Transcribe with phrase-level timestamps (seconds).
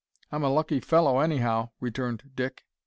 [0.31, 2.65] "I'm a lucky fellow, anyhow," returned Dick.